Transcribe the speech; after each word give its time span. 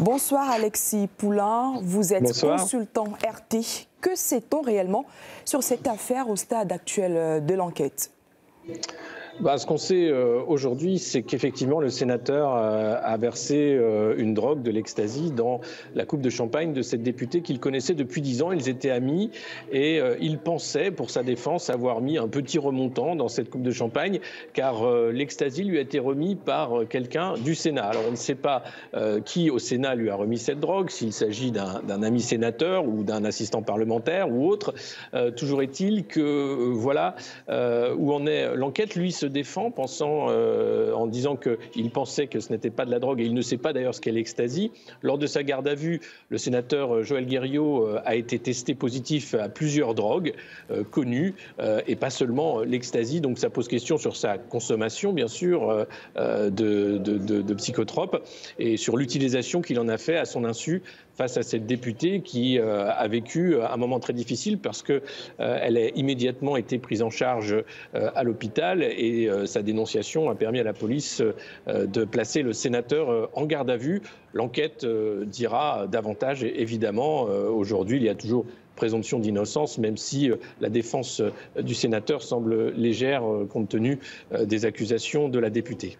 Bonsoir 0.00 0.50
Alexis 0.50 1.10
Poulain, 1.18 1.74
vous 1.82 2.14
êtes 2.14 2.40
consultant 2.40 3.04
RT. 3.22 3.86
Que 4.00 4.16
sait-on 4.16 4.62
réellement 4.62 5.04
sur 5.44 5.62
cette 5.62 5.86
affaire 5.86 6.30
au 6.30 6.36
stade 6.36 6.72
actuel 6.72 7.44
de 7.44 7.54
l'enquête? 7.54 8.10
Bah, 9.40 9.56
ce 9.56 9.66
qu'on 9.66 9.78
sait 9.78 10.08
euh, 10.10 10.42
aujourd'hui, 10.46 10.98
c'est 10.98 11.22
qu'effectivement, 11.22 11.80
le 11.80 11.88
sénateur 11.88 12.54
euh, 12.54 12.96
a 13.02 13.16
versé 13.16 13.74
euh, 13.74 14.14
une 14.18 14.34
drogue, 14.34 14.62
de 14.62 14.70
l'ecstasy, 14.70 15.30
dans 15.30 15.60
la 15.94 16.04
coupe 16.04 16.20
de 16.20 16.28
champagne 16.28 16.74
de 16.74 16.82
cette 16.82 17.02
députée 17.02 17.40
qu'il 17.40 17.58
connaissait 17.58 17.94
depuis 17.94 18.20
dix 18.20 18.42
ans. 18.42 18.52
Ils 18.52 18.68
étaient 18.68 18.90
amis 18.90 19.30
et 19.72 20.00
il 20.20 20.38
pensait, 20.38 20.90
pour 20.90 21.10
sa 21.10 21.22
défense, 21.22 21.70
avoir 21.70 22.00
mis 22.00 22.18
un 22.18 22.28
petit 22.28 22.58
remontant 22.58 23.16
dans 23.16 23.28
cette 23.28 23.48
coupe 23.48 23.62
de 23.62 23.70
champagne, 23.70 24.20
car 24.52 24.90
l'ecstasy 25.10 25.64
lui 25.64 25.78
a 25.78 25.80
été 25.80 25.98
remis 25.98 26.34
par 26.34 26.86
quelqu'un 26.88 27.34
du 27.34 27.54
Sénat. 27.54 27.84
Alors, 27.84 28.02
on 28.08 28.12
ne 28.12 28.16
sait 28.16 28.34
pas 28.34 28.62
qui 29.24 29.50
au 29.50 29.58
Sénat 29.58 29.94
lui 29.94 30.10
a 30.10 30.16
remis 30.16 30.38
cette 30.38 30.60
drogue, 30.60 30.90
s'il 30.90 31.12
s'agit 31.12 31.52
d'un 31.52 32.02
ami 32.02 32.20
sénateur 32.20 32.86
ou 32.86 33.02
d'un 33.02 33.24
assistant 33.24 33.62
parlementaire 33.62 34.30
ou 34.30 34.48
autre. 34.48 34.74
toujours 35.36 35.62
est-il 35.62 36.06
que, 36.06 36.72
voilà, 36.72 37.14
où 37.48 38.12
en 38.12 38.26
est 38.26 38.54
l'enquête, 38.56 38.94
lui, 38.94 39.12
se 39.12 39.26
défend 39.30 39.70
pensant, 39.70 40.26
euh, 40.28 40.92
en 40.92 41.06
disant 41.06 41.36
qu'il 41.36 41.90
pensait 41.90 42.26
que 42.26 42.40
ce 42.40 42.52
n'était 42.52 42.70
pas 42.70 42.84
de 42.84 42.90
la 42.90 42.98
drogue 42.98 43.20
et 43.20 43.24
il 43.24 43.34
ne 43.34 43.42
sait 43.42 43.56
pas 43.56 43.72
d'ailleurs 43.72 43.94
ce 43.94 44.00
qu'est 44.00 44.12
l'ecstasy. 44.12 44.70
Lors 45.02 45.18
de 45.18 45.26
sa 45.26 45.42
garde 45.42 45.66
à 45.68 45.74
vue, 45.74 46.00
le 46.28 46.38
sénateur 46.38 46.94
euh, 46.94 47.02
Joël 47.02 47.26
Guerriot 47.26 47.86
euh, 47.86 48.00
a 48.04 48.16
été 48.16 48.38
testé 48.38 48.74
positif 48.74 49.34
à 49.34 49.48
plusieurs 49.48 49.94
drogues 49.94 50.34
connues 50.90 51.34
et 51.86 51.96
pas 51.96 52.10
seulement 52.10 52.60
l'ecstasy. 52.60 53.20
Donc 53.20 53.38
ça 53.38 53.50
pose 53.50 53.68
question 53.68 53.98
sur 53.98 54.16
sa 54.16 54.38
consommation, 54.38 55.12
bien 55.12 55.28
sûr, 55.28 55.86
de, 56.16 56.98
de 56.98 57.54
psychotropes 57.54 58.24
et 58.58 58.76
sur 58.76 58.96
l'utilisation 58.96 59.62
qu'il 59.62 59.78
en 59.78 59.88
a 59.88 59.98
fait 59.98 60.16
à 60.16 60.24
son 60.24 60.44
insu 60.44 60.82
face 61.16 61.36
à 61.36 61.42
cette 61.42 61.66
députée 61.66 62.20
qui 62.20 62.58
euh, 62.58 62.90
a 62.90 63.06
vécu 63.08 63.54
euh, 63.54 63.68
un 63.68 63.76
moment 63.76 64.00
très 64.00 64.12
difficile 64.12 64.58
parce 64.58 64.82
qu'elle 64.82 65.02
euh, 65.40 65.88
a 65.88 65.98
immédiatement 65.98 66.56
été 66.56 66.78
prise 66.78 67.02
en 67.02 67.10
charge 67.10 67.54
à 67.92 68.22
l'hôpital 68.22 68.82
et 68.82 69.28
sa 69.46 69.62
dénonciation 69.62 70.30
a 70.30 70.34
permis 70.34 70.60
à 70.60 70.62
la 70.62 70.72
police 70.72 71.22
de 71.66 72.04
placer 72.04 72.42
le 72.42 72.52
sénateur 72.52 73.30
en 73.34 73.46
garde 73.46 73.70
à 73.70 73.76
vue. 73.76 74.02
L'enquête 74.32 74.86
dira 75.26 75.86
davantage, 75.86 76.44
évidemment. 76.44 77.22
Aujourd'hui, 77.22 77.98
il 77.98 78.04
y 78.04 78.08
a 78.08 78.14
toujours 78.14 78.46
présomption 78.76 79.18
d'innocence, 79.18 79.78
même 79.78 79.96
si 79.96 80.30
la 80.60 80.68
défense 80.68 81.22
du 81.60 81.74
sénateur 81.74 82.22
semble 82.22 82.70
légère 82.70 83.22
compte 83.50 83.68
tenu 83.68 83.98
des 84.44 84.64
accusations 84.64 85.28
de 85.28 85.38
la 85.38 85.50
députée. 85.50 85.96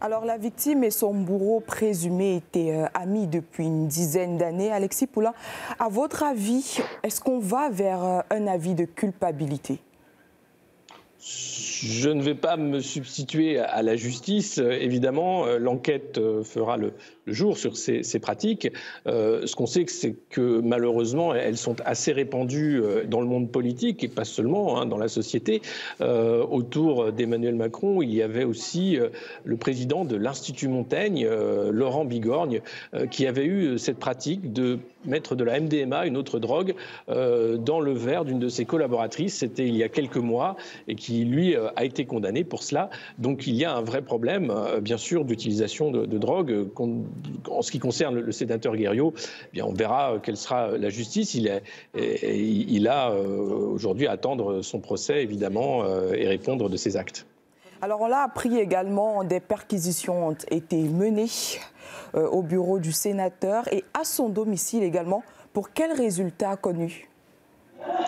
Alors 0.00 0.24
la 0.24 0.36
victime 0.36 0.84
et 0.84 0.92
son 0.92 1.12
bourreau 1.12 1.58
présumé 1.58 2.36
étaient 2.36 2.72
euh, 2.72 2.86
amis 2.94 3.26
depuis 3.26 3.66
une 3.66 3.88
dizaine 3.88 4.38
d'années. 4.38 4.70
Alexis 4.70 5.08
Poulain, 5.08 5.34
à 5.80 5.88
votre 5.88 6.22
avis, 6.22 6.78
est-ce 7.02 7.20
qu'on 7.20 7.40
va 7.40 7.68
vers 7.68 8.04
euh, 8.04 8.20
un 8.30 8.46
avis 8.46 8.74
de 8.74 8.84
culpabilité? 8.84 9.80
Je 11.82 12.10
ne 12.10 12.22
vais 12.22 12.34
pas 12.34 12.56
me 12.56 12.80
substituer 12.80 13.58
à 13.58 13.82
la 13.82 13.96
justice. 13.96 14.58
Évidemment, 14.58 15.46
euh, 15.46 15.58
l'enquête 15.58 16.20
fera 16.42 16.76
le, 16.76 16.92
jour 17.32 17.56
sur 17.58 17.76
ces, 17.76 18.02
pratiques. 18.20 18.68
Euh, 19.06 19.46
ce 19.46 19.54
qu'on 19.54 19.66
sait, 19.66 19.84
c'est 19.86 20.14
que 20.30 20.60
malheureusement, 20.60 21.34
elles 21.34 21.56
sont 21.56 21.76
assez 21.84 22.12
répandues 22.12 22.80
euh, 22.82 23.04
dans 23.04 23.20
le 23.20 23.26
monde 23.26 23.50
politique 23.50 24.02
et 24.04 24.08
pas 24.08 24.24
seulement 24.24 24.80
hein, 24.80 24.86
dans 24.86 24.98
la 24.98 25.08
société. 25.08 25.62
Euh, 26.00 26.44
autour 26.44 27.12
d'Emmanuel 27.12 27.54
Macron, 27.54 28.02
il 28.02 28.12
y 28.12 28.22
avait 28.22 28.44
aussi 28.44 28.98
le 29.44 29.56
président 29.56 30.04
de 30.04 30.16
l'Institut 30.16 30.68
Montaigne, 30.68 31.28
Laurent 31.70 32.04
Bigorgne, 32.04 32.60
qui 33.10 33.26
avait 33.26 33.44
eu 33.44 33.78
cette 33.78 33.98
pratique 33.98 34.52
de 34.52 34.78
mettre 35.08 35.34
de 35.34 35.44
la 35.44 35.60
MDMA, 35.60 36.06
une 36.06 36.16
autre 36.16 36.38
drogue, 36.38 36.74
dans 37.08 37.80
le 37.80 37.92
verre 37.92 38.24
d'une 38.24 38.38
de 38.38 38.48
ses 38.48 38.64
collaboratrices. 38.64 39.38
C'était 39.38 39.66
il 39.66 39.76
y 39.76 39.82
a 39.82 39.88
quelques 39.88 40.16
mois 40.16 40.56
et 40.86 40.94
qui, 40.94 41.24
lui, 41.24 41.54
a 41.56 41.84
été 41.84 42.04
condamné 42.04 42.44
pour 42.44 42.62
cela. 42.62 42.90
Donc 43.18 43.46
il 43.46 43.56
y 43.56 43.64
a 43.64 43.74
un 43.74 43.82
vrai 43.82 44.02
problème, 44.02 44.52
bien 44.80 44.96
sûr, 44.96 45.24
d'utilisation 45.24 45.90
de, 45.90 46.06
de 46.06 46.18
drogue 46.18 46.68
en 47.50 47.62
ce 47.62 47.70
qui 47.70 47.78
concerne 47.78 48.18
le 48.18 48.32
sénateur 48.32 48.76
Guerriot, 48.76 49.12
eh 49.16 49.48
bien 49.52 49.64
on 49.64 49.72
verra 49.72 50.14
euh, 50.14 50.18
quelle 50.18 50.36
sera 50.36 50.76
la 50.76 50.88
justice. 50.88 51.34
Il, 51.34 51.48
a 52.88 53.10
euh, 53.10 53.72
aujourd'hui 53.72 54.06
à 54.06 54.12
attendre 54.12 54.62
son 54.62 54.80
procès, 54.80 55.22
évidemment, 55.22 55.84
euh, 55.84 56.12
et 56.14 56.26
répondre 56.26 56.68
de 56.68 56.76
ses 56.76 56.96
actes. 56.96 57.26
Alors 57.80 58.00
on 58.00 58.08
l'a 58.08 58.22
appris 58.22 58.58
également, 58.58 59.22
des 59.22 59.40
perquisitions 59.40 60.28
ont 60.28 60.36
été 60.50 60.82
menées 60.82 61.30
au 62.14 62.42
bureau 62.42 62.78
du 62.78 62.90
sénateur 62.92 63.72
et 63.72 63.84
à 63.94 64.04
son 64.04 64.28
domicile 64.28 64.82
également. 64.82 65.22
Pour 65.52 65.72
quels 65.72 65.92
résultats 65.92 66.56
connus 66.56 67.07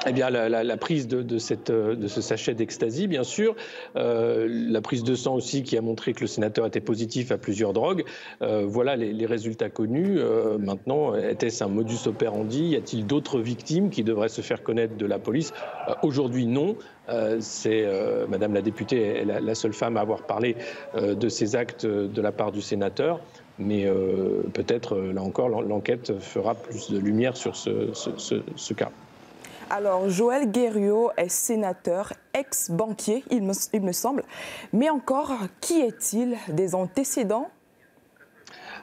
eh 0.06 0.12
bien, 0.12 0.30
la, 0.30 0.76
prise 0.76 1.08
de, 1.08 1.38
cette, 1.38 1.70
de, 1.70 2.06
ce 2.06 2.20
sachet 2.20 2.54
d'ecstasy, 2.54 3.06
bien 3.06 3.22
sûr, 3.22 3.54
euh, 3.96 4.46
la 4.48 4.80
prise 4.80 5.04
de 5.04 5.14
sang 5.14 5.34
aussi 5.34 5.62
qui 5.62 5.76
a 5.76 5.82
montré 5.82 6.12
que 6.12 6.20
le 6.20 6.26
sénateur 6.26 6.66
était 6.66 6.80
positif 6.80 7.30
à 7.32 7.38
plusieurs 7.38 7.72
drogues. 7.72 8.04
Euh, 8.42 8.64
voilà 8.66 8.96
les, 8.96 9.26
résultats 9.26 9.68
connus. 9.68 10.18
Euh, 10.18 10.58
maintenant, 10.58 11.14
était-ce 11.14 11.62
un 11.64 11.68
modus 11.68 12.06
operandi? 12.06 12.68
Y 12.68 12.76
a-t-il 12.76 13.06
d'autres 13.06 13.40
victimes 13.40 13.90
qui 13.90 14.02
devraient 14.02 14.28
se 14.28 14.40
faire 14.40 14.62
connaître 14.62 14.96
de 14.96 15.06
la 15.06 15.18
police? 15.18 15.52
Aujourd'hui, 16.02 16.46
non. 16.46 16.76
C'est 17.40 17.86
Madame 18.28 18.54
la 18.54 18.62
députée 18.62 19.24
la, 19.24 19.40
la, 19.40 19.54
seule 19.56 19.72
femme 19.72 19.96
à 19.96 20.00
avoir 20.00 20.22
parlé 20.26 20.54
de 20.96 21.28
ces 21.28 21.56
actes 21.56 21.84
de 21.84 22.22
la 22.22 22.30
part 22.30 22.52
du 22.52 22.62
sénateur. 22.62 23.20
Mais 23.58 23.86
peut-être, 24.54 24.96
là 24.96 25.20
encore, 25.20 25.48
l'enquête 25.48 26.18
fera 26.20 26.54
plus 26.54 26.90
de 26.90 26.98
lumière 26.98 27.36
sur 27.36 27.56
ce 27.56 28.74
cas. 28.74 28.90
Alors, 29.72 30.08
Joël 30.08 30.50
Guerriot 30.50 31.12
est 31.16 31.28
sénateur, 31.28 32.12
ex-banquier, 32.34 33.22
il 33.30 33.42
me, 33.42 33.92
semble. 33.92 34.24
Mais 34.72 34.90
encore, 34.90 35.32
qui 35.60 35.80
est-il? 35.80 36.36
Des 36.48 36.74
antécédents 36.74 37.50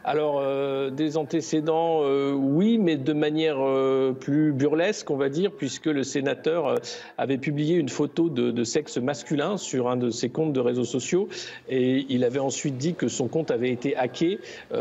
alors, 0.07 0.39
euh, 0.39 0.89
des 0.89 1.17
antécédents, 1.17 1.99
euh, 2.01 2.31
oui, 2.31 2.77
mais 2.77 2.95
de 2.95 3.11
manière 3.11 3.57
euh, 3.59 4.13
plus 4.13 4.53
burlesque, 4.53 5.11
on 5.11 5.17
va 5.17 5.27
dire, 5.27 5.51
puisque 5.51 5.87
le 5.87 6.03
sénateur 6.03 6.79
avait 7.17 7.37
publié 7.37 7.75
une 7.75 7.89
photo 7.89 8.29
de, 8.29 8.63
sexe 8.63 8.97
masculin 8.99 9.57
sur 9.57 9.89
un 9.89 9.97
de 9.97 10.09
ses 10.09 10.29
comptes 10.29 10.53
de 10.53 10.61
réseaux 10.61 10.85
sociaux 10.85 11.27
et 11.67 12.05
il 12.07 12.23
avait 12.23 12.39
ensuite 12.39 12.77
dit 12.77 12.93
que 12.93 13.09
son 13.09 13.27
compte 13.27 13.51
avait 13.51 13.69
été 13.69 13.97
hacké. 13.97 14.39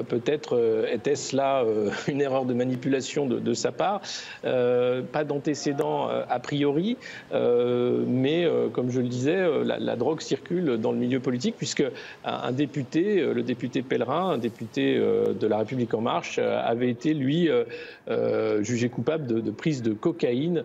Peut-être 0.08 0.86
était-ce 0.92 1.34
là 1.36 1.64
une 2.08 2.20
erreur 2.20 2.44
de 2.44 2.54
manipulation 2.54 3.26
de, 3.26 3.54
sa 3.54 3.72
part. 3.72 4.02
pas 4.42 5.24
d'antécédents 5.24 6.08
a 6.08 6.38
priori, 6.40 6.96
mais 7.32 8.48
comme 8.72 8.90
je 8.90 9.00
le 9.00 9.08
disais, 9.08 9.64
la, 9.64 9.96
drogue 9.96 10.20
circule 10.20 10.78
dans 10.78 10.92
le 10.92 10.98
milieu 10.98 11.20
politique 11.20 11.56
puisque 11.56 11.84
un 12.24 12.52
député, 12.52 13.20
le 13.20 13.42
député 13.42 13.82
Pèlerin, 13.82 14.30
un 14.30 14.38
député 14.38 15.00
de 15.38 15.46
la 15.46 15.58
République 15.58 15.92
en 15.94 16.00
marche 16.00 16.38
euh, 16.38 16.60
avait 16.64 16.90
été, 16.90 17.14
lui, 17.14 17.48
euh, 17.48 17.64
euh, 18.08 18.62
jugé 18.62 18.88
coupable 18.88 19.26
de, 19.26 19.50
prise 19.50 19.82
de 19.82 19.92
cocaïne 19.92 20.64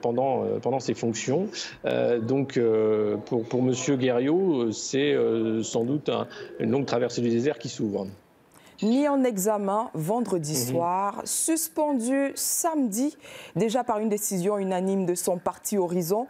pendant, 0.00 0.44
pendant 0.62 0.80
ses 0.80 0.94
fonctions. 0.94 1.48
donc, 2.22 2.58
pour, 3.26 3.44
pour 3.44 3.60
M. 3.60 3.72
Guerriot, 3.98 4.72
c'est 4.72 5.14
sans 5.62 5.84
doute 5.84 6.10
une 6.58 6.70
longue 6.70 6.86
traversée 6.86 7.20
du 7.20 7.28
désert 7.28 7.58
qui 7.58 7.68
s'ouvre 7.68 8.06
mis 8.82 9.06
en 9.06 9.22
examen 9.22 9.90
vendredi 9.94 10.52
mhm. 10.52 10.72
soir, 10.72 11.22
suspendu 11.24 12.32
samedi 12.34 13.16
déjà 13.54 13.84
par 13.84 13.98
une 13.98 14.08
décision 14.08 14.58
unanime 14.58 15.06
de 15.06 15.14
son 15.14 15.38
parti 15.38 15.78
Horizon. 15.78 16.26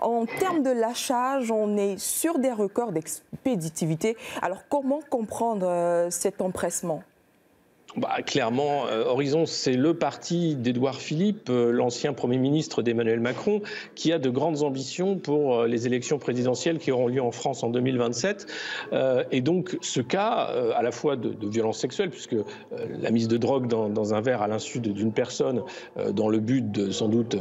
En 0.00 0.24
termes 0.24 0.62
de 0.62 0.70
lâchage, 0.70 1.50
on 1.50 1.76
est 1.76 1.98
sur 1.98 2.38
des 2.38 2.52
records 2.52 2.92
d'expéditivité. 2.92 4.16
Alors 4.40 4.64
comment 4.68 5.00
comprendre 5.10 5.66
euh, 5.66 6.10
cet 6.10 6.40
empressement? 6.40 7.02
Bah, 7.96 8.22
clairement, 8.24 8.86
euh, 8.86 9.04
Horizon, 9.04 9.46
c'est 9.46 9.72
le 9.72 9.94
parti 9.94 10.54
d'Édouard 10.54 11.00
Philippe, 11.00 11.50
euh, 11.50 11.72
l'ancien 11.72 12.12
Premier 12.12 12.38
ministre 12.38 12.82
d'Emmanuel 12.82 13.18
Macron, 13.18 13.62
qui 13.96 14.12
a 14.12 14.18
de 14.18 14.30
grandes 14.30 14.62
ambitions 14.62 15.16
pour 15.16 15.56
euh, 15.56 15.66
les 15.66 15.86
élections 15.86 16.18
présidentielles 16.18 16.78
qui 16.78 16.92
auront 16.92 17.08
lieu 17.08 17.22
en 17.22 17.32
France 17.32 17.64
en 17.64 17.70
2027. 17.70 18.46
et 19.30 19.40
donc, 19.40 19.76
ce 19.80 20.00
cas, 20.00 20.52
à 20.76 20.82
la 20.82 20.92
fois 20.92 21.16
de, 21.16 21.34
violence 21.48 21.78
sexuelle, 21.78 22.10
puisque 22.10 22.36
la 23.00 23.10
mise 23.10 23.28
de 23.28 23.36
drogue 23.36 23.66
dans, 23.66 24.14
un 24.14 24.20
verre 24.20 24.42
à 24.42 24.48
l'insu 24.48 24.80
d'une 24.80 25.12
personne, 25.12 25.62
dans 26.12 26.28
le 26.28 26.38
but 26.38 26.70
de 26.70 26.90
sans 26.90 27.08
doute 27.08 27.36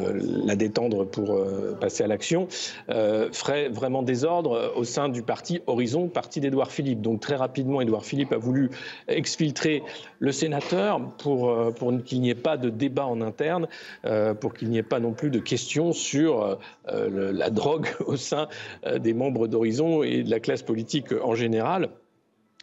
la 0.46 0.56
détendre 0.56 1.06
pour 1.06 1.40
passer 1.80 2.04
à 2.04 2.08
l'action, 2.08 2.48
ferait 2.90 3.70
vraiment 3.70 4.04
désordre 4.04 4.74
au 4.76 4.84
sein 4.84 5.10
du 5.10 5.22
parti 5.22 5.62
Horizon, 5.68 6.08
parti 6.08 6.40
d'Édouard 6.40 6.72
Philippe. 6.72 7.02
Donc, 7.02 7.20
très 7.20 7.36
rapidement, 7.36 7.82
Édouard 7.82 8.06
Philippe 8.06 8.34
a 8.34 8.38
voulu 8.38 8.70
exfiltrer 9.08 9.84
le 10.20 10.32
sénateur 10.40 11.02
pour, 11.18 11.50
euh, 11.50 11.72
pour 11.72 11.92
qu'il 12.04 12.22
n'y 12.22 12.30
ait 12.30 12.36
pas 12.36 12.58
de 12.58 12.70
débat 12.70 13.06
en 13.06 13.22
interne, 13.22 13.68
euh, 14.06 14.34
pour 14.34 14.54
qu'il 14.54 14.70
n'y 14.70 14.78
ait 14.78 14.84
pas 14.84 15.00
non 15.00 15.12
plus 15.12 15.30
de 15.30 15.40
questions 15.40 15.92
sur 15.92 16.58
euh, 16.88 17.32
la 17.34 17.50
drogue 17.50 17.88
au 18.06 18.16
sein 18.16 18.48
des 18.98 19.14
membres 19.14 19.48
d'Horizon 19.48 20.04
et 20.04 20.24
de 20.24 20.30
la 20.30 20.40
classe 20.40 20.64
politique 20.64 21.08
en 21.24 21.36
général. 21.36 21.90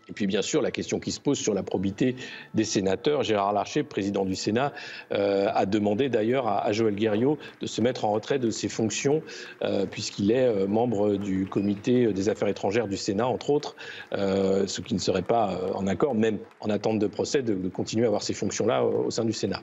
Et 0.08 0.12
puis 0.12 0.26
bien 0.26 0.42
sûr, 0.42 0.62
la 0.62 0.70
question 0.70 1.00
qui 1.00 1.10
se 1.10 1.20
pose 1.20 1.38
sur 1.38 1.52
la 1.54 1.62
probité 1.62 2.16
des 2.54 2.64
sénateurs. 2.64 3.22
Gérard 3.22 3.52
Larcher, 3.52 3.82
président 3.82 4.24
du 4.24 4.36
Sénat, 4.36 4.72
euh, 5.12 5.48
a 5.52 5.66
demandé 5.66 6.08
d'ailleurs 6.08 6.46
à, 6.46 6.70
Joël 6.72 6.94
Guerriot 6.94 7.38
de 7.60 7.66
se 7.66 7.80
mettre 7.80 8.04
en 8.04 8.12
retrait 8.12 8.38
de 8.38 8.50
ses 8.50 8.68
fonctions, 8.68 9.22
euh, 9.62 9.86
puisqu'il 9.86 10.30
est 10.30 10.46
euh, 10.46 10.66
membre 10.66 11.16
du 11.16 11.46
comité 11.46 12.12
des 12.12 12.28
affaires 12.28 12.48
étrangères 12.48 12.86
du 12.86 12.96
Sénat, 12.96 13.26
entre 13.26 13.50
autres, 13.50 13.76
ce 14.12 14.80
qui 14.80 14.94
ne 14.94 14.98
serait 14.98 15.22
pas 15.22 15.72
en 15.74 15.86
accord, 15.86 16.14
même 16.14 16.38
en 16.60 16.70
attente 16.70 16.98
de 16.98 17.06
procès, 17.06 17.42
de, 17.42 17.68
continuer 17.68 18.04
à 18.04 18.08
avoir 18.08 18.22
ces 18.22 18.34
fonctions-là 18.34 18.84
au, 18.84 19.10
sein 19.10 19.24
du 19.24 19.32
Sénat. 19.32 19.60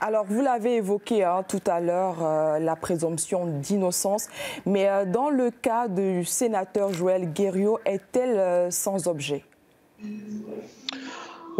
Alors, 0.00 0.24
vous 0.24 0.40
l'avez 0.40 0.76
évoqué 0.76 1.24
hein, 1.24 1.44
tout 1.46 1.62
à 1.66 1.80
l'heure, 1.80 2.58
la 2.60 2.76
présomption 2.76 3.46
d'innocence, 3.46 4.28
mais 4.66 4.88
dans 5.06 5.30
le 5.30 5.50
cas 5.50 5.88
du 5.88 6.24
sénateur 6.24 6.92
Joël 6.92 7.32
Guerriot, 7.32 7.78
est-elle 7.84 8.70
sans 8.72 9.08
objet? 9.08 9.44
Mm. 10.02 10.79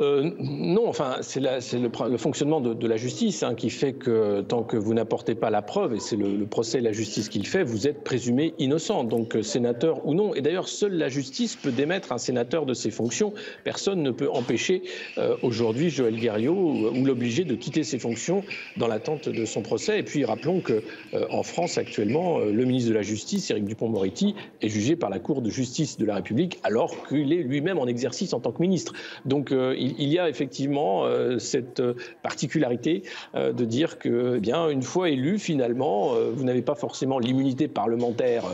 Euh, 0.00 0.30
non, 0.38 0.88
enfin, 0.88 1.18
c'est 1.20 1.40
le, 1.40 2.16
fonctionnement 2.16 2.60
de, 2.60 2.86
la 2.86 2.96
justice 2.96 3.42
hein, 3.42 3.54
qui 3.54 3.68
fait 3.68 3.92
que 3.92 4.40
tant 4.40 4.62
que 4.62 4.76
vous 4.76 4.94
n'apportez 4.94 5.34
pas 5.34 5.50
la 5.50 5.60
preuve, 5.60 5.94
et 5.94 6.00
c'est 6.00 6.16
le, 6.16 6.46
procès 6.46 6.78
et 6.78 6.80
la 6.80 6.92
justice 6.92 7.28
qui 7.28 7.38
le 7.38 7.44
fait, 7.44 7.62
vous 7.62 7.86
êtes 7.86 8.02
présumé 8.02 8.54
innocent, 8.58 9.04
donc 9.04 9.36
euh, 9.36 9.42
sénateur 9.42 10.06
ou 10.06 10.14
non. 10.14 10.34
Et 10.34 10.40
d'ailleurs, 10.40 10.68
seule 10.68 10.94
la 10.94 11.08
justice 11.08 11.54
peut 11.56 11.70
démettre 11.70 12.12
un 12.12 12.18
sénateur 12.18 12.64
de 12.64 12.72
ses 12.72 12.90
fonctions. 12.90 13.34
Personne 13.62 14.02
ne 14.02 14.10
peut 14.10 14.30
empêcher 14.30 14.82
euh, 15.18 15.36
aujourd'hui 15.42 15.90
Joël 15.90 16.16
Guerriot 16.16 16.54
ou, 16.54 17.04
l'obliger 17.04 17.44
de 17.44 17.54
quitter 17.54 17.82
ses 17.82 17.98
fonctions 17.98 18.42
dans 18.76 18.86
l'attente 18.86 19.28
de 19.28 19.44
son 19.44 19.62
procès. 19.62 19.98
Et 19.98 20.02
puis, 20.02 20.24
rappelons 20.24 20.60
que 20.60 20.82
en 21.30 21.42
France, 21.42 21.76
actuellement, 21.78 22.38
le 22.38 22.64
ministre 22.64 22.90
de 22.90 22.94
la 22.94 23.02
Justice, 23.02 23.50
Éric 23.50 23.64
Dupont-Moretti, 23.64 24.34
est 24.60 24.68
jugé 24.68 24.96
par 24.96 25.10
la 25.10 25.18
Cour 25.18 25.42
de 25.42 25.50
justice 25.50 25.98
de 25.98 26.04
la 26.04 26.14
République 26.16 26.58
alors 26.62 27.08
qu'il 27.08 27.32
est 27.32 27.42
lui-même 27.42 27.78
en 27.78 27.86
exercice 27.86 28.32
en 28.32 28.40
tant 28.40 28.52
que 28.52 28.60
ministre. 28.62 28.92
Donc, 29.24 29.50
il, 29.50 29.89
y 29.98 30.18
a 30.18 30.28
effectivement 30.28 31.04
euh, 31.04 31.38
cette 31.38 31.82
particularité 32.22 33.02
euh, 33.34 33.52
de 33.52 33.64
dire 33.64 33.98
que, 33.98 34.40
eh 34.44 34.72
une 34.72 34.82
fois 34.82 35.10
élu, 35.10 35.38
finalement, 35.38 36.14
euh, 36.14 36.30
vous 36.34 36.44
n'avez 36.44 36.62
pas 36.62 36.74
forcément 36.74 37.18
l'immunité 37.18 37.68
parlementaire 37.68 38.44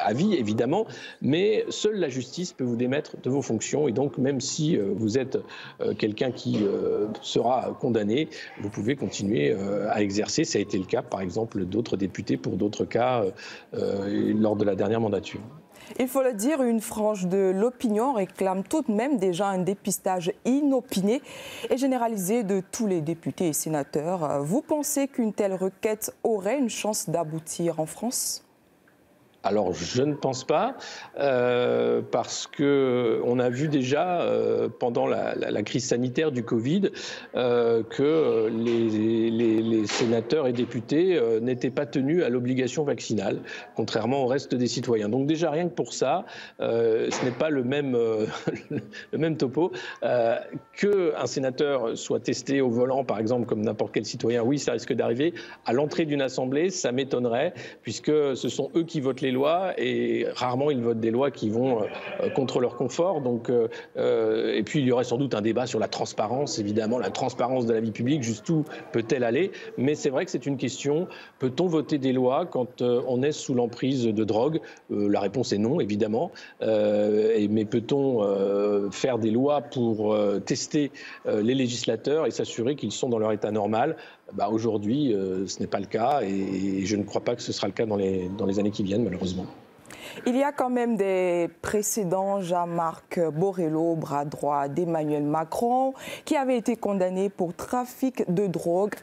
à 0.00 0.12
vie, 0.12 0.34
évidemment, 0.34 0.86
mais 1.20 1.64
seule 1.68 1.96
la 1.96 2.08
justice 2.08 2.52
peut 2.52 2.64
vous 2.64 2.76
démettre 2.76 3.16
de 3.22 3.30
vos 3.30 3.42
fonctions. 3.42 3.88
Et 3.88 3.92
donc, 3.92 4.18
même 4.18 4.40
si 4.40 4.76
vous 4.76 5.18
êtes 5.18 5.38
quelqu'un 5.98 6.30
qui 6.30 6.58
sera 7.20 7.76
condamné, 7.80 8.28
vous 8.60 8.70
pouvez 8.70 8.96
continuer 8.96 9.54
à 9.90 10.02
exercer. 10.02 10.44
Ça 10.44 10.58
a 10.58 10.62
été 10.62 10.78
le 10.78 10.84
cas, 10.84 11.02
par 11.02 11.20
exemple, 11.20 11.64
d'autres 11.64 11.96
députés 11.96 12.36
pour 12.36 12.56
d'autres 12.56 12.84
cas 12.84 13.24
lors 13.72 14.56
de 14.56 14.64
la 14.64 14.74
dernière 14.74 15.00
mandature. 15.00 15.40
Il 15.98 16.08
faut 16.08 16.22
le 16.22 16.32
dire, 16.32 16.62
une 16.62 16.80
frange 16.80 17.26
de 17.26 17.52
l'opinion 17.54 18.12
réclame 18.12 18.62
tout 18.64 18.82
de 18.82 18.92
même 18.92 19.18
déjà 19.18 19.48
un 19.48 19.58
dépistage 19.58 20.32
inopiné 20.44 21.20
et 21.70 21.76
généralisé 21.76 22.42
de 22.42 22.62
tous 22.72 22.86
les 22.86 23.00
députés 23.00 23.48
et 23.48 23.52
sénateurs. 23.52 24.42
Vous 24.42 24.62
pensez 24.62 25.08
qu'une 25.08 25.32
telle 25.32 25.54
requête 25.54 26.14
aurait 26.22 26.58
une 26.58 26.70
chance 26.70 27.08
d'aboutir 27.08 27.80
en 27.80 27.86
France? 27.86 28.44
Alors 29.44 29.72
je 29.72 30.02
ne 30.02 30.14
pense 30.14 30.44
pas, 30.44 30.76
euh, 31.18 32.00
parce 32.10 32.46
que 32.46 33.20
on 33.24 33.38
a 33.38 33.50
vu 33.50 33.68
déjà 33.68 34.20
euh, 34.20 34.68
pendant 34.68 35.06
la, 35.06 35.62
crise 35.62 35.86
sanitaire 35.86 36.32
du 36.32 36.44
Covid 36.44 36.90
euh, 37.34 37.82
que 37.82 38.48
les, 38.48 39.86
sénateurs 39.86 40.46
et 40.46 40.52
députés 40.52 41.20
n'étaient 41.40 41.70
pas 41.70 41.86
tenus 41.86 42.24
à 42.24 42.28
l'obligation 42.28 42.84
vaccinale, 42.84 43.40
contrairement 43.74 44.24
au 44.24 44.26
reste 44.26 44.54
des 44.54 44.66
citoyens. 44.66 45.08
Donc 45.08 45.26
déjà 45.26 45.50
rien 45.50 45.68
que 45.68 45.74
pour 45.74 45.92
ça, 45.92 46.24
ce 46.60 47.24
n'est 47.24 47.30
pas 47.32 47.50
le 47.50 47.64
même 47.64 47.96
topo 49.38 49.72
que 50.02 51.14
un 51.16 51.26
sénateur 51.26 51.96
soit 51.96 52.20
testé 52.20 52.60
au 52.60 52.70
volant, 52.70 53.04
par 53.04 53.18
exemple, 53.18 53.46
comme 53.46 53.62
n'importe 53.62 53.92
quel 53.92 54.04
citoyen. 54.04 54.42
Oui, 54.42 54.58
ça 54.58 54.72
risque 54.72 54.92
d'arriver 54.92 55.34
à 55.66 55.72
l'entrée 55.72 56.04
d'une 56.04 56.22
assemblée, 56.22 56.70
ça 56.70 56.92
m'étonnerait, 56.92 57.54
puisque 57.82 58.12
ce 58.36 58.48
sont 58.48 58.70
eux 58.76 58.84
qui 58.84 59.00
votent 59.00 59.20
les 59.20 59.31
lois 59.32 59.72
et 59.78 60.26
rarement 60.34 60.70
ils 60.70 60.80
votent 60.80 61.00
des 61.00 61.10
lois 61.10 61.30
qui 61.30 61.50
vont 61.50 61.82
euh, 61.82 62.30
contre 62.30 62.60
leur 62.60 62.76
confort. 62.76 63.22
Euh, 63.50 63.68
euh, 63.96 64.54
et 64.54 64.62
puis 64.62 64.80
il 64.80 64.86
y 64.86 64.92
aurait 64.92 65.04
sans 65.04 65.16
doute 65.16 65.34
un 65.34 65.40
débat 65.40 65.66
sur 65.66 65.78
la 65.78 65.88
transparence, 65.88 66.58
évidemment, 66.58 66.98
la 66.98 67.10
transparence 67.10 67.66
de 67.66 67.72
la 67.72 67.80
vie 67.80 67.90
publique, 67.90 68.22
jusqu'où 68.22 68.64
peut-elle 68.92 69.24
aller? 69.24 69.52
Mais 69.78 69.94
c'est 69.94 70.10
vrai 70.10 70.24
que 70.24 70.30
c'est 70.30 70.46
une 70.46 70.56
question. 70.56 71.08
Peut-on 71.38 71.66
voter 71.66 71.98
des 71.98 72.12
lois 72.12 72.46
quand 72.46 72.82
on 72.82 73.22
est 73.22 73.32
sous 73.32 73.54
l'emprise 73.54 74.04
de 74.04 74.24
drogue? 74.24 74.60
La 74.90 75.20
réponse 75.20 75.52
est 75.52 75.58
non, 75.58 75.80
évidemment. 75.80 76.30
mais 76.60 77.64
peut-on 77.64 78.90
faire 78.90 79.18
des 79.18 79.30
lois 79.30 79.60
pour 79.60 80.16
tester 80.44 80.90
les 81.26 81.54
législateurs 81.54 82.26
et 82.26 82.30
s'assurer 82.30 82.76
qu'ils 82.76 82.92
sont 82.92 83.08
dans 83.08 83.18
leur 83.18 83.32
état 83.32 83.50
normal? 83.50 83.96
Bah, 84.34 84.48
Aujourd'hui, 84.50 85.14
euh, 85.14 85.46
ce 85.46 85.60
n'est 85.60 85.66
pas 85.66 85.80
le 85.80 85.86
cas 85.86 86.20
et, 86.22 86.84
je 86.84 86.96
ne 86.96 87.02
crois 87.02 87.22
pas 87.22 87.36
que 87.36 87.42
ce 87.42 87.52
sera 87.52 87.66
le 87.66 87.72
cas 87.72 87.86
dans 87.86 87.96
les, 87.96 88.28
dans 88.38 88.46
les 88.46 88.58
années 88.58 88.70
qui 88.70 88.82
viennent, 88.82 89.04
malheureusement. 89.04 89.46
Il 90.26 90.36
y 90.36 90.42
a 90.42 90.52
quand 90.52 90.70
même 90.70 90.96
des 90.96 91.48
précédents. 91.62 92.40
Jean-Marc 92.40 93.20
Borrello, 93.30 93.94
bras 93.96 94.24
droit 94.24 94.68
d'Emmanuel 94.68 95.22
Macron, 95.22 95.94
qui 96.24 96.36
avait 96.36 96.56
été 96.56 96.76
condamné 96.76 97.30
pour 97.30 97.54
trafic 97.54 98.30
de 98.32 98.46
drogue 98.46 98.94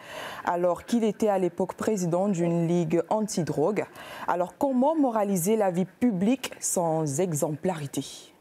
alors 0.45 0.85
qu'il 0.85 1.03
était 1.03 1.29
à 1.29 1.39
l'époque 1.39 1.73
président 1.73 2.27
d'une 2.27 2.67
ligue 2.67 3.01
anti-drogue. 3.09 3.85
Alors 4.27 4.53
comment 4.57 4.95
moraliser 4.95 5.55
la 5.55 5.71
vie 5.71 5.85
publique 5.85 6.51
sans 6.59 7.19
exemplarité? 7.19 8.31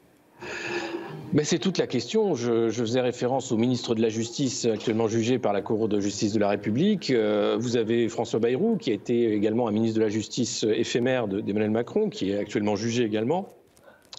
Mais 1.33 1.45
c'est 1.45 1.59
toute 1.59 1.79
la 1.79 1.87
question. 1.87 2.35
Je, 2.35 2.71
faisais 2.71 3.01
référence 3.01 3.53
au 3.53 3.57
ministre 3.57 3.95
de 3.95 4.03
la 4.03 4.09
Justice 4.09 4.65
actuellement 4.65 5.09
jugé 5.09 5.39
par 5.39 5.53
la 5.53 5.63
Cour 5.63 5.89
de 5.89 6.01
justice 6.01 6.33
de 6.33 6.39
la 6.39 6.49
République. 6.49 7.11
Euh, 7.11 7.57
vous 7.59 7.77
avez 7.77 8.09
François 8.09 8.41
Bayrou, 8.41 8.77
qui 8.77 8.91
a 8.91 8.95
été 8.95 9.33
également 9.33 9.69
un 9.69 9.73
ministre 9.73 9.99
de 9.99 10.05
la 10.05 10.11
Justice 10.11 10.65
éphémère 10.65 11.29
d'Emmanuel 11.29 11.71
Macron, 11.71 12.09
qui 12.09 12.31
est 12.31 12.39
actuellement 12.39 12.77
jugé 12.77 13.05
également. 13.05 13.51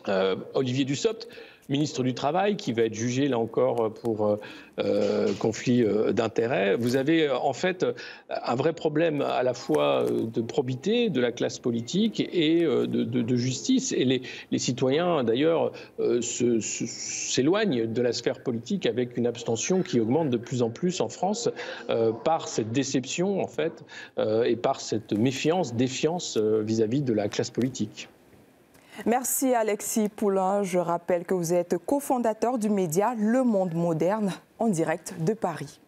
Euh, 0.08 0.36
Olivier 0.54 0.86
Dussopt, 0.86 1.28
ministre 1.69 2.04
du 2.04 2.13
Travail, 2.13 2.57
qui 2.57 2.74
va 2.74 2.83
être 2.83 2.94
jugé 2.94 3.27
là 3.27 3.38
encore 3.38 3.94
pour 3.94 4.25
euh, 4.25 4.39
euh, 4.80 5.31
conflit 5.39 5.83
euh, 5.83 6.12
d'intérêts. 6.12 6.75
Vous 6.75 6.95
avez 6.95 7.30
en 7.30 7.54
fait 7.54 7.86
un 8.30 8.56
vrai 8.56 8.74
problème 8.74 9.21
à 9.21 9.44
la 9.44 9.54
fois 9.54 10.06
de 10.10 10.42
probité 10.42 11.10
de 11.10 11.21
la 11.21 11.31
classe 11.31 11.60
politique 11.60 12.19
et 12.19 12.62
de, 12.62 13.36
justice. 13.36 13.92
Et 13.92 14.06
les, 14.06 14.57
citoyens, 14.57 15.24
d'ailleurs, 15.24 15.71
s'éloignent 16.21 17.86
de 17.86 18.01
la 18.01 18.12
sphère 18.12 18.42
politique 18.42 18.86
avec 18.86 19.18
une 19.18 19.27
abstention 19.27 19.81
qui 19.81 20.00
augmente 20.00 20.30
de 20.30 20.38
plus 20.38 20.62
en 20.62 20.69
plus 20.69 21.01
en 21.01 21.10
France 21.10 21.50
par 22.24 22.48
cette 22.48 22.72
déception, 22.72 23.41
en 23.41 23.48
fait, 23.48 23.84
et 24.46 24.55
par 24.55 24.82
cette 24.82 25.13
méfiance, 25.13 25.75
défiance 25.75 26.38
vis 26.38 26.82
à 26.82 26.88
-vis 26.88 27.03
de 27.03 27.13
la 27.13 27.29
classe 27.29 27.51
politique. 27.51 28.10
Merci 29.06 29.53
Alexis 29.53 30.10
Poulain. 30.10 30.63
Je 30.63 30.77
rappelle 30.77 31.25
que 31.25 31.34
vous 31.34 31.53
êtes 31.53 31.77
cofondateur 31.77 32.58
du 32.58 32.70
média 32.70 33.13
Le 33.18 33.44
Monde 33.44 33.74
Moderne 33.74 34.32
en 34.60 34.68
direct 34.68 35.13
de 35.20 35.34
Paris. 35.34 35.79